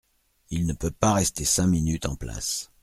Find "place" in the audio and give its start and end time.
2.15-2.71